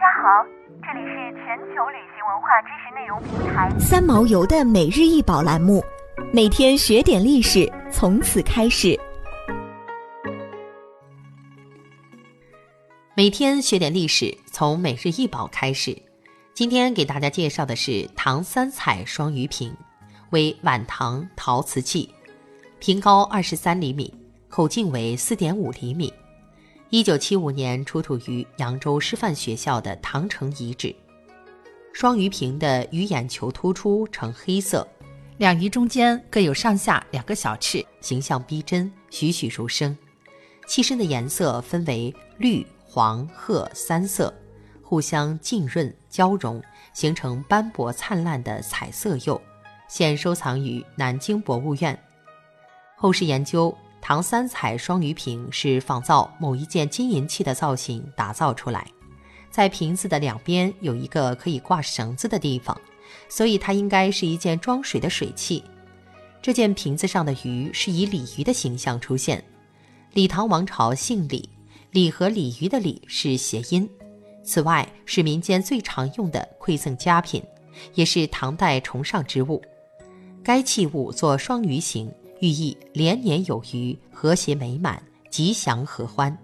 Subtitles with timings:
[0.00, 0.42] 家好，
[0.80, 5.84] 这里是全球旅行文化知识内容平台三毛游的每日一宝栏目，
[6.32, 8.98] 每天学点历史，从此开始。
[13.14, 15.94] 每天学点历史，从每日一宝开始。
[16.54, 19.70] 今天给大家介绍的是唐三彩双鱼瓶，
[20.30, 22.08] 为晚唐陶瓷器，
[22.78, 24.14] 瓶高二十三厘米，
[24.48, 26.10] 口径为四点五厘米。
[26.92, 30.92] 一九七五年出土于扬州师范学校的唐城遗址。
[31.92, 34.86] 双鱼瓶的鱼眼球突出，呈黑色，
[35.38, 39.96] 两鱼中间各有上下两个小翅，形象逼真，栩栩如生。
[40.66, 44.34] 器身的颜色分为绿、黄、褐三色，
[44.82, 46.60] 互相浸润交融，
[46.92, 49.40] 形成斑驳灿烂的彩色釉，
[49.86, 51.96] 现收藏于南京博物院。
[52.96, 53.72] 后世研究。
[54.10, 58.84] 唐三彩双鱼瓶是仿造某一件金银器的造型打造出来，
[59.52, 62.76] 在瓶子的两边有一个可以挂绳子的地方，
[63.28, 65.62] 所以它应该是一件装水的水器。
[66.42, 69.44] 这件瓶子上的鱼是以鲤鱼的形象出现。
[70.14, 71.48] 李唐王朝姓李，
[71.92, 73.88] 李和鲤鱼的鲤是谐音。
[74.42, 77.40] 此外，是民间最常用的馈赠佳品，
[77.94, 79.62] 也是唐代崇尚之物。
[80.42, 82.12] 该器物做双鱼形。
[82.40, 86.36] 寓意连年有余，和谐美满，吉祥合欢。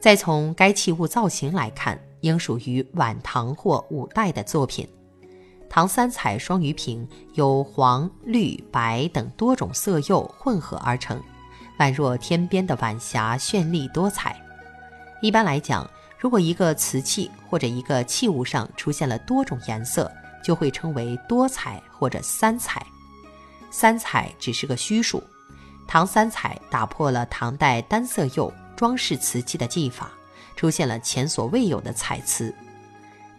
[0.00, 4.88] 再从该器物造型来看，应属于晚唐或五代的作品。
[5.68, 11.22] 唐三彩双鱼瓶由黄、绿、白等多种色釉混合而成，
[11.78, 14.40] 宛若天边的晚霞，绚丽多彩。
[15.20, 20.10] 一般来讲，如果一个瓷器或者一个器物上出现了多种颜色，
[20.42, 22.82] 就会称为多彩或者三彩。
[23.70, 25.22] 三彩只是个虚数，
[25.86, 30.10] 唐三彩打破了唐代单色釉装饰瓷器的技法，
[30.56, 32.54] 出现了前所未有的彩瓷。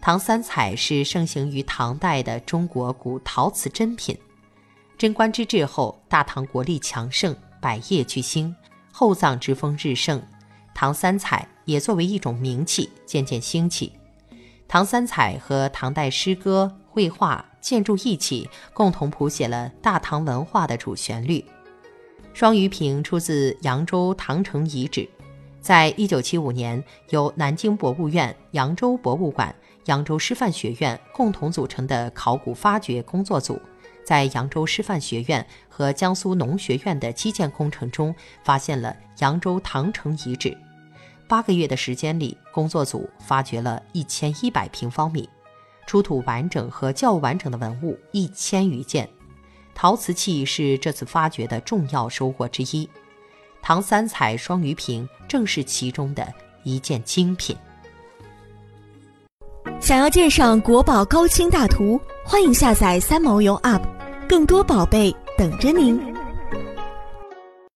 [0.00, 4.16] 唐三彩是盛行于唐代的中国古陶瓷珍品。
[4.96, 8.54] 贞观之治后，大唐国力强盛，百业俱兴，
[8.92, 10.22] 厚葬之风日盛，
[10.74, 13.92] 唐三彩也作为一种名器渐渐兴起。
[14.68, 17.44] 唐三彩和唐代诗歌、绘画。
[17.60, 21.44] 建筑一起，共同谱写了大唐文化的主旋律。
[22.32, 25.06] 双鱼瓶出自扬州唐城遗址，
[25.60, 33.60] 在一九七五年，由南京博物院、扬州博物馆、扬州师范学院共同组成的考古发掘工作组，
[34.02, 40.56] 在扬州师范学院和江苏农学院的基建工程中，发现了扬州唐城遗址。
[41.28, 45.28] 八个月的时间里，工作组发掘了一千一百平方米。
[45.90, 49.10] 出土完整和较完整的文物一千余件，
[49.74, 52.88] 陶瓷器是这次发掘的重要收获之一。
[53.60, 57.56] 唐三彩双鱼瓶正是其中的一件精品。
[59.80, 63.82] 想要鉴赏国宝高清大图，欢迎下载三毛游 App，
[64.28, 66.00] 更多宝贝等着您。